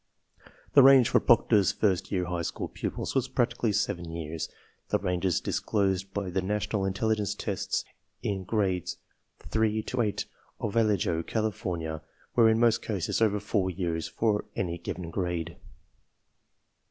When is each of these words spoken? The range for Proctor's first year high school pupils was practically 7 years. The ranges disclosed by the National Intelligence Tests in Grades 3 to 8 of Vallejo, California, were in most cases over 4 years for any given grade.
The 0.73 0.81
range 0.81 1.09
for 1.09 1.19
Proctor's 1.19 1.71
first 1.71 2.11
year 2.11 2.25
high 2.25 2.41
school 2.41 2.67
pupils 2.67 3.13
was 3.13 3.27
practically 3.27 3.71
7 3.71 4.09
years. 4.09 4.49
The 4.89 4.97
ranges 4.97 5.39
disclosed 5.39 6.11
by 6.11 6.31
the 6.31 6.41
National 6.41 6.85
Intelligence 6.85 7.35
Tests 7.35 7.85
in 8.23 8.43
Grades 8.43 8.97
3 9.41 9.83
to 9.83 10.01
8 10.01 10.25
of 10.59 10.73
Vallejo, 10.73 11.21
California, 11.21 12.01
were 12.35 12.49
in 12.49 12.59
most 12.59 12.81
cases 12.81 13.21
over 13.21 13.39
4 13.39 13.69
years 13.69 14.07
for 14.07 14.45
any 14.55 14.79
given 14.79 15.11
grade. 15.11 15.57